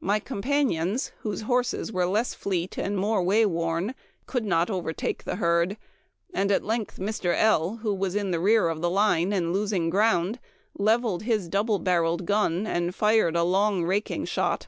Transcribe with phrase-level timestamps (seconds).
[0.00, 3.94] My companions, whose horses were less fleet and more way worn,
[4.26, 5.76] could not overtake the herd;
[6.34, 7.32] at length Mr.
[7.38, 10.40] L., who was in the rear of the line and losing ground,
[10.76, 14.66] leveled his double barreled gun, and fired a long raking shot.